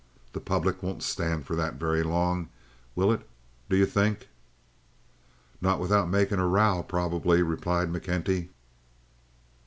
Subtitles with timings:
[0.33, 2.49] The public won't stand for that very long,
[2.95, 3.21] will it,
[3.69, 4.29] do you think?"
[5.61, 8.49] "Not without making a row, probably," replied McKenty.